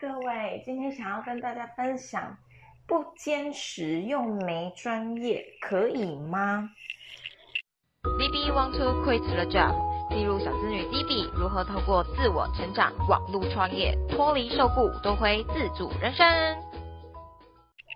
[0.00, 2.36] 各位，今天想要跟大家分享，
[2.86, 6.70] 不坚持又没专业可以吗
[8.04, 9.74] ？DB want to quit the job，
[10.08, 16.24] 记录小资女 DB 如何透过自我成长、网络创业，脱离受雇，夺回自主人生。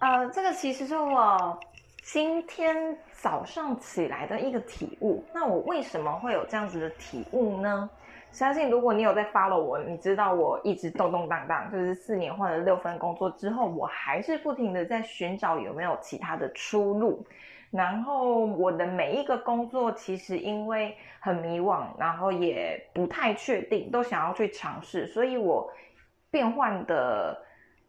[0.00, 1.56] 呃，这个其实是我
[2.04, 2.76] 今天
[3.12, 5.24] 早上起来的一个体悟。
[5.32, 7.88] 那我为什么会有这样子的体悟呢？
[8.30, 17.24] 相信如果你有在 follow 我，你知道我一直动动荡荡，就是四年换了六份工作之后，我还是不停的在寻找有没有其他的出路。
[17.70, 25.72] 然后我的每一个工作，其实因为很迷惘，然后也不太确定，都想要去尝试，所以我
[26.30, 27.42] 变换的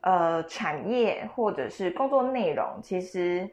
[0.00, 3.48] 呃产业或者是工作内容，其实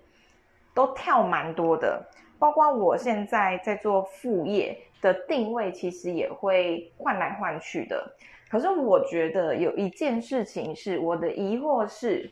[0.75, 1.99] 都跳蛮多的。
[2.37, 4.77] 包括我现在在做副业。
[5.01, 8.11] 的定位其实也会换来换去的，
[8.49, 12.27] 可是我觉得有一件事情是我的疑惑是，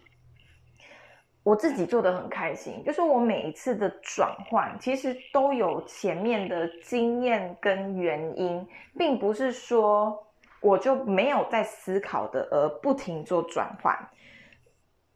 [1.43, 10.25] 我自己做的很开心，就是我每一次的转换其实都有前面的经验跟原因，并不是说
[10.59, 13.95] 我就没有在思考的而不停做转换。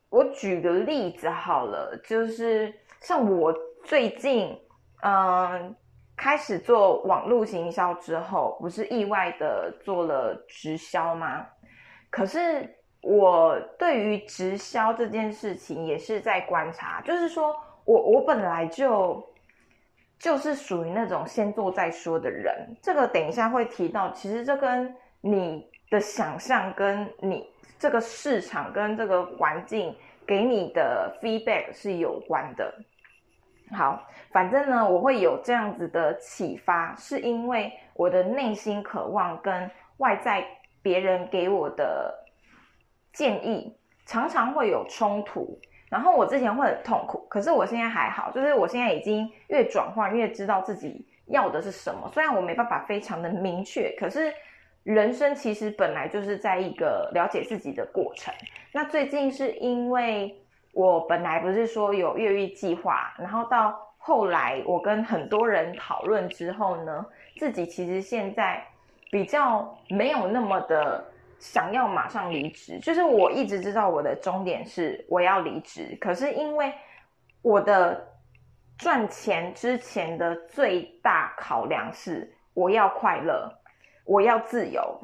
[0.09, 3.53] 我举个例子好了，就是像我
[3.83, 4.59] 最近，
[5.01, 5.75] 嗯。
[6.19, 11.45] 开始做网络行销之后，不是意外的做了直销吗？
[12.09, 12.67] 可是
[13.03, 19.23] 我对于直销这件事情也是在观察，就是说我我本来就
[20.17, 22.75] 就是属于那种先做再说的人。
[22.81, 29.95] 这个等一下会提到，其实这跟你的想象、跟你这个市场、跟这个环境
[30.27, 32.73] 给你的 feedback 是有关的。
[33.71, 40.45] 好，反正呢，我会有这样子的启发，是因为我的内心渴望跟外在
[40.81, 42.13] 别人给我的
[43.11, 43.75] 建议
[44.05, 54.33] 常常会有冲突，然后我之前会很痛苦，可是我现在还好，就是我现在已经越转换越知道自己要的是什么，虽然我没办法非常的明确，可是
[54.93, 58.33] 人生其实本来就是在一个了解自己的过程。
[58.71, 60.35] 那最近是因为。
[60.73, 67.03] 我本来不是说有越狱计划，然后到后来我跟很多人讨论之后呢，
[67.37, 68.63] 自己其实现在
[69.09, 71.03] 比较没有那么的
[71.39, 72.77] 想要马上离职。
[72.79, 76.71] 就是我一直知道我的终点是我要离职，可是因为
[77.41, 78.07] 我的
[78.77, 83.51] 赚钱之前的最大考量是我要快乐，
[84.07, 84.99] 我要自由。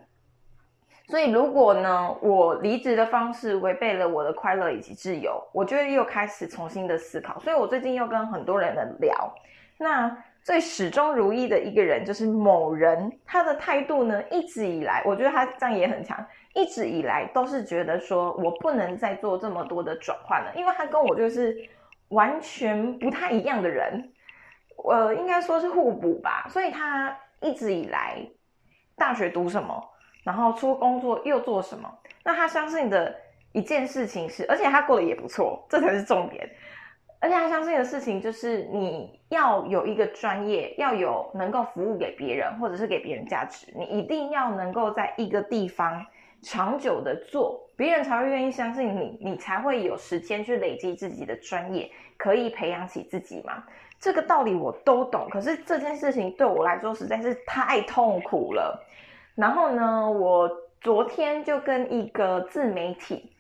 [1.07, 7.37] 所以，如果呢，我离职的方式违背了我的快乐以及自由，我就又开始重新的思考。
[7.41, 9.35] 所以我最近又跟很多人的聊，
[9.77, 21.55] 那最始终如一的一个人就是某人，他的态度呢，一直以来，我觉得他这样也很强，一直以来都是觉得说我不能再做这么多的转换了，因为他跟我就是
[22.09, 24.09] 完全不太一样的人，
[24.85, 26.47] 呃，应该说是互补吧。
[26.49, 28.25] 所以他一直以来，
[28.95, 29.83] 大学读什么？
[30.23, 31.91] 然后出工作又做什么？
[32.23, 33.13] 那他相信的
[33.51, 36.49] 一件事情是，而且他过得也不错，这才是重点。
[37.19, 46.05] 而且他相信的事情就是，你要有一个专业，要有能够服务给别人，或者是给别人价值，你一定要能够在一个地方
[46.43, 53.63] 长久的做，别人才会愿意相信你，你才会有时间去累积自己的专业，可以培养起自己嘛。
[53.99, 58.85] 这个道理我都懂，可是这件事情对我来说实在是太痛苦了。
[59.33, 60.49] 然后呢，我
[60.81, 63.31] 昨天就跟一个自媒体，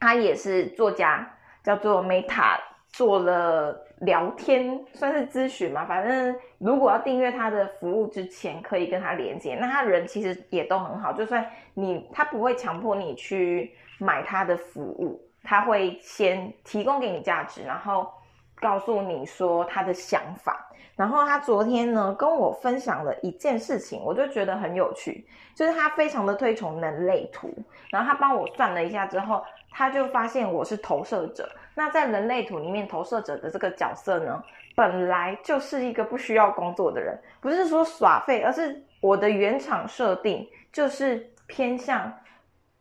[0.00, 1.30] 他也是作家，
[1.62, 5.84] 叫做 Meta，做了聊天，算是咨询嘛。
[5.86, 9.56] 反正如果要订阅他的服务之前，可以跟他连接。
[9.60, 18.08] 那他人其实也都很好，就算你他不会强迫你去买他的服务，他会先提供给你价值，然后
[18.56, 20.68] 告诉你说他的想法。
[20.94, 27.48] 然后他昨天呢跟我分享了一件事情，我就觉得很有趣，就是他非常的推崇人类图，
[27.90, 29.42] 然后他帮我算了一下之后，
[29.72, 31.50] 他就发现我是投射者。
[31.74, 34.42] 那在人类图里面，投射者的这个角色呢，
[34.76, 42.12] 本来就是一个不需要工作的人，不是说耍废，而是我的原厂设定就是偏向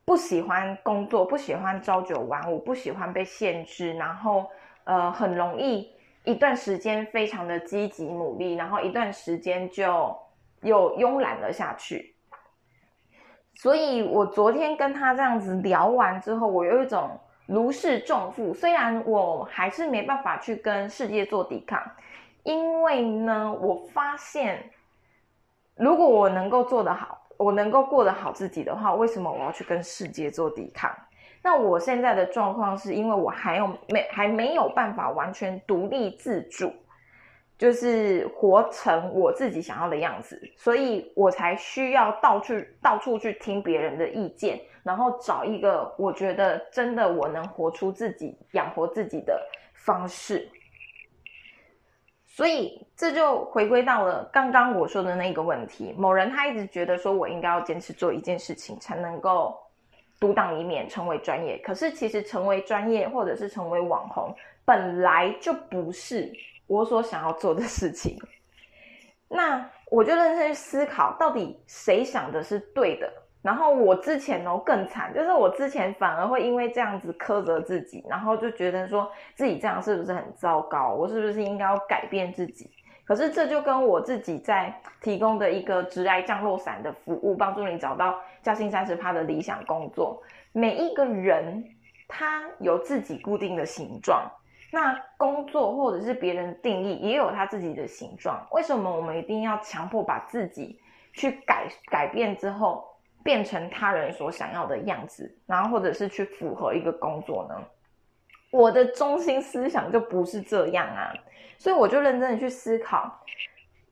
[0.03, 4.45] 不喜欢工作，不喜欢朝九晚五，不喜欢被限制，然后
[4.83, 5.89] 呃很容易。
[6.23, 10.15] 一段时间非常的积极努力，然后一段时间就
[10.61, 12.15] 又慵懒了下去。
[13.53, 18.53] 所以我昨天跟他这样子聊完之后，我有一种如释重负。
[18.53, 21.79] 虽然我还是没办法去跟世界做抵抗，
[22.43, 24.63] 因为呢，我发现
[25.75, 30.91] 如果我能够做得好，我能够过得好自己的话，为什么我要去跟世界做抵抗？
[31.43, 36.71] 那我现在的状况是因为我还有没还没有办法完全独立自主，
[37.61, 49.39] 就是活成我自己想要的样子，所以我才需要到处到处去听别人的意见，然后找一个我觉得真的我能活出自己、养活自己的
[49.75, 50.49] 方式。
[52.25, 59.55] 所以这就回归到了刚刚我说的那个问题：某人他一直觉得说我应该要坚持做一件事情，才能够。
[60.19, 61.57] 独当一面，成为专业。
[61.63, 64.31] 可是其实成为专业，或者是成为网红，
[64.63, 66.31] 本来就不是
[66.71, 68.17] 我所想要做的事情。
[69.27, 73.11] 那我就认真去思考，到底谁想的是对的？
[73.41, 80.93] 然后我之前哦更惨，就是我之前反而会因为这样子苛责自己，然后就觉得说自己这样是不是很糟糕？
[80.93, 82.69] 我是不是应该要改变自己？
[83.03, 90.21] 可是这就跟我自己在提供的一个直来降落伞的服务，帮助你找到加薪三十趴的理想工作。
[90.53, 91.61] 每一个人
[92.07, 94.31] 他有自己固定的形状，
[94.71, 98.47] 那工作或者是别人定义也有他自己的形状。
[98.51, 100.79] 为什么我们一定要强迫把自己
[101.13, 102.87] 去改改变之后，
[103.21, 107.55] 变成他人所想要的样子，然后或者是去符合一个工作呢？
[108.49, 111.13] 我的中心思想就不是这样啊。
[111.57, 113.23] 所以我就认真的去思考，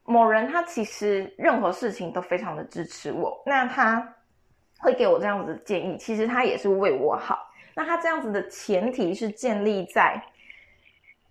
[0.05, 4.15] 某人他其实任何事情都非常的支持我，那他
[4.79, 7.47] 会给我这样子的建议，其实他也是为我好。
[7.75, 10.21] 那他这样子的前提是建立在，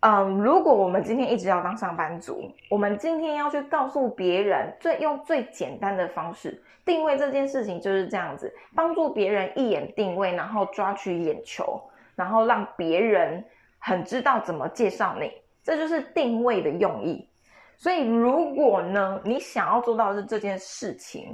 [0.01, 11.83] 嗯，如果我们今天一直要当上班族，我们今天要去告诉别人，最用最简单的方式定位这件事情就是这样子，帮助别人一眼定位，然后抓取眼球，
[12.15, 13.45] 然后让别人
[13.79, 15.33] 很知道怎么介绍你。
[15.65, 17.29] 这就是定位的用意，
[17.77, 21.31] 所以如果呢，你想要做到的是这件事情，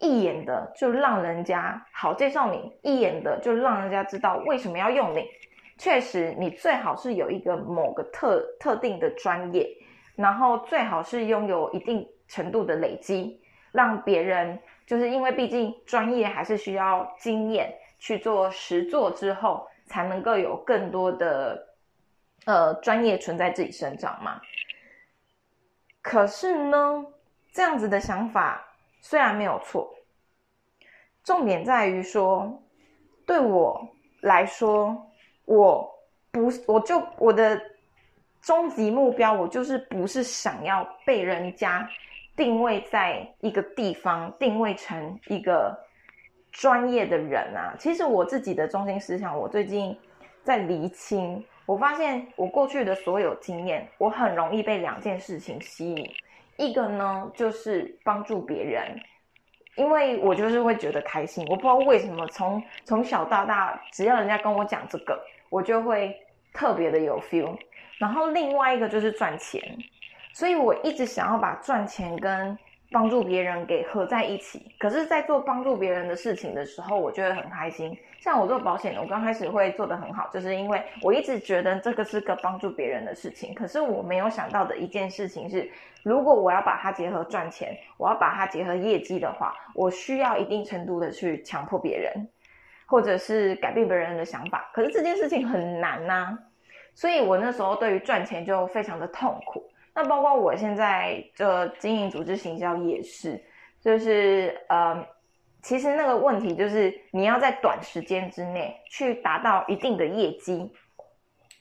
[0.00, 5.24] 一眼的就让人家好介绍你，一眼的就让人家知道为什么要用你。
[5.80, 9.66] 确实，你最好是有一个某个特特定的专业，
[10.14, 13.40] 然后最好是拥有一定程度的累积，
[13.72, 21.66] 让别人就是因为毕竟专业还是需要经验去做实做之后，才能够有更多的。
[22.46, 24.40] 呃，专业存在自己身上嘛？
[26.02, 27.06] 可是呢，
[27.52, 28.66] 这样子的想法
[29.00, 29.94] 虽然没有错，
[31.22, 32.62] 重点在于说，
[33.26, 33.88] 对我
[34.22, 35.09] 来说，
[35.44, 35.88] 我
[36.30, 37.60] 不，我就我的
[38.40, 41.88] 终极目标，我就是不是想要被人家
[42.36, 45.78] 定位在一个地方，定位成一个
[46.52, 47.74] 专业的人啊。
[47.78, 49.96] 其实我自己的中心思想，我最近
[50.42, 51.44] 在厘清。
[51.66, 56.10] 我发现我过去的所有经验，我很容易被两件事情吸引。
[56.56, 59.00] 一个呢，就是帮助别人，
[59.76, 61.44] 因为我就是会觉得开心。
[61.48, 65.18] 我不知道为什么，从从小到大，只要人家跟我讲这个，
[65.48, 66.16] 我就会
[66.52, 67.56] 特别的有 feel。
[67.98, 69.62] 然后另外一个就是赚钱，
[70.32, 72.58] 所以我一直想要把赚钱跟
[72.90, 74.74] 帮助别人给合在一起。
[74.78, 77.96] 可是，在做帮助别人的事情的时候，我觉得很开心。
[78.18, 83.54] 像我做保险的，我刚开始会做得很好，就是因为我一直觉得这个是个帮助别人的事情。
[83.54, 85.70] 可是我没有想到的一件事情是，
[86.02, 92.28] 如果我要把它结合赚钱，我要把它结合业绩的话，我需要一定程度的去强迫别人，
[92.86, 94.68] 或者是改变别人的想法。
[94.74, 96.36] 可是这件事情很难呐，
[96.92, 99.69] 所以我那时候对于赚钱就非常的痛苦。
[99.94, 103.42] 那包括我现在的经营组织行销也是，
[103.80, 105.06] 就是呃。
[105.62, 110.72] 其实那个问题就是，你要在短时间之内去达到一定的业绩，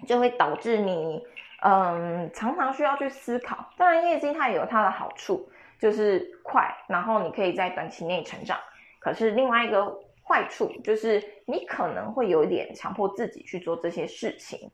[0.08, 1.22] 就会导致你，
[1.64, 3.58] 嗯，常常需要去思考。
[3.78, 8.58] 当然，业绩它也有它的好处，就是快，然后你可以在短期内成长。
[9.00, 9.94] 可是另外一个
[10.24, 14.72] 坏处就是，你可能会有一点强迫自己去做这些事情。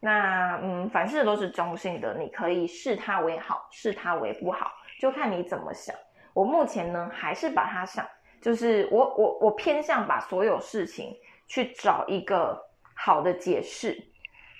[0.00, 5.94] 那，嗯，凡事都是中性的，你可以视它为好，视它为不好，就看你怎么想。
[6.32, 8.06] 我目前呢，还是把它想。
[8.40, 11.14] 就是我我我偏向把所有事情
[11.46, 12.58] 去找一个
[12.94, 13.94] 好的解释，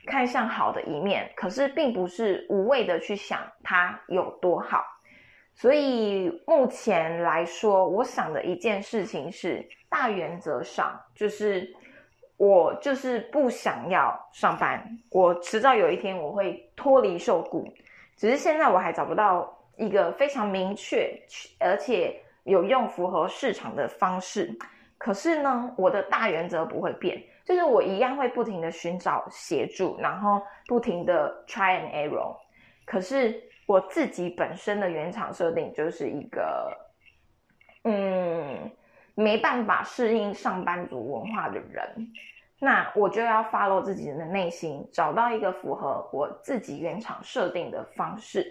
[0.06, 4.84] 看向好的一面，可是并不是无谓的去想它有多好。
[5.54, 11.74] 所以目前来说，我想的一件事情是，大原则上就是
[12.40, 17.68] 我就是不想要上班，我迟早有一天我会脱离受雇，
[18.16, 21.14] 只是现在我还找不到一个非常明确
[21.60, 22.20] 而且。
[22.44, 24.50] 有用符合市场的方式，
[24.96, 32.34] 可是呢，我的大原则不会变，就是我一样会不停的寻找协助，然后不停的 try and error。
[32.86, 36.74] 可是我自己本身的原厂设定就是一个
[37.84, 38.68] 嗯
[39.20, 42.10] 没办法适应上班族文化的人，
[42.58, 48.50] 那我就要 follow 自己的内心，找到一个符合我自己原厂设定的方式。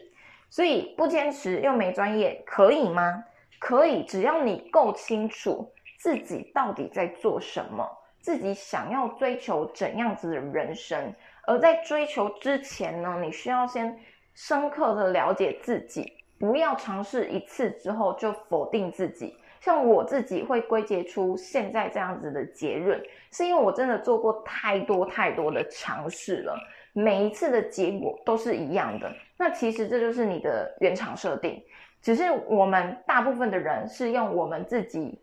[0.52, 3.24] 所以不坚持又没专业，可以吗？
[3.60, 7.88] 可以，只要你够清楚自己到底在做什么，
[8.20, 11.14] 自己想要追求怎样子的人生。
[11.46, 14.00] 而在追求之前呢，你需要先
[14.34, 19.36] 深刻的了解自己，不要尝试一次之后就否定自己。
[19.62, 23.02] 像我自己会归结出现在这样子的结论，
[23.32, 26.58] 是因为我真的做过太多太多的尝试了，
[26.94, 29.14] 每一次的结果都是一样的。
[29.38, 31.62] 那其实这就是你的原厂设定，
[32.02, 35.20] 只是我们大部分的人是用我们自己，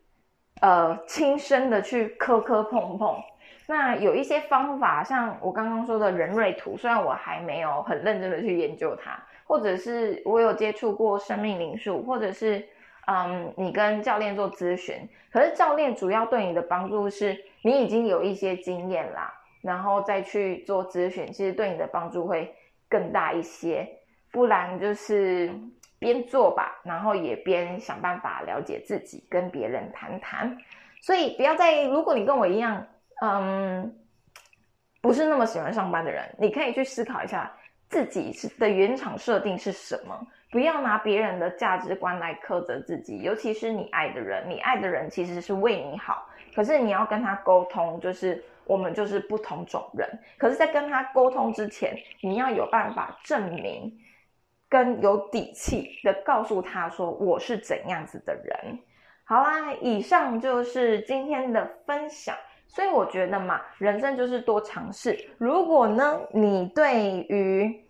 [0.61, 3.17] 呃，亲身的去磕磕碰碰。
[3.67, 12.63] 那有一些方法，像我刚刚说的人瑞图，虽然我还没有很认真的去研究它，或者是我有接触过生命灵数，或者是。
[13.07, 19.33] 嗯，你跟教练做咨询，可是教练主要对你的帮助是你已经有一些经验啦，
[19.63, 22.55] 然后再去做咨询，其实对你的帮助会
[22.89, 23.89] 更大一些。
[24.33, 25.51] 不然就是
[25.99, 30.59] 边做吧，然后也边想办法了解自己，跟别人谈谈。
[31.01, 32.87] 所以不要再，如果你跟我一样，
[33.23, 33.97] 嗯，
[35.01, 37.51] 不是那么喜欢上班的人，你可以去思考一下
[37.89, 40.27] 自己是的原厂设定是什么。
[40.51, 50.09] 不要拿别人的价值观来苛责自己，尤其是你爱的人，你爱的人其实是为你好，可是你要跟他沟通，就是我们就是不同种人。
[50.39, 53.93] 可是，在跟他沟通之前，你要有办法证明，
[54.69, 58.79] 跟有底气的告诉他说我是怎样子的人。
[59.25, 62.35] 好啦，以上就是今天的分享。
[62.69, 65.19] 所以我觉得嘛，人生就是多尝试。
[65.39, 67.83] 如果呢，你对于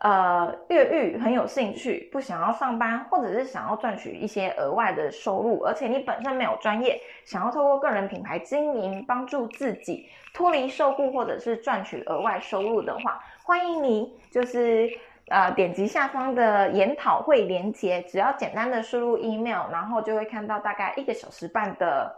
[0.00, 14.90] 呃，越狱很有兴趣，不想要上班，或者是想要赚取一些额外的收入，而且你本身没有专业，想要透过个人品牌经营帮助自己脱离受雇，或者是赚取额外收入的话，欢迎你就是
[15.28, 22.12] 呃点击下方的研讨会连接，只要简单的输入 email，然后就会看到大概一个小时半的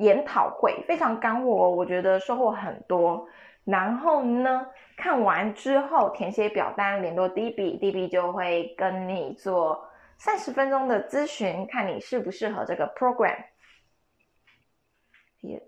[0.00, 3.26] 研讨会，非常干货，哦我觉得收获很多。
[3.64, 4.66] 然后呢？
[4.96, 9.82] 看完之后填写表单，联络 D B，D B 就会跟你做
[10.18, 13.36] 三十分钟的咨询，看你适不适合这个 program。
[15.40, 15.62] 也